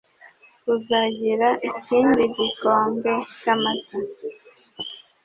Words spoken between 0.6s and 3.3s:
Uzagira ikindi gikombe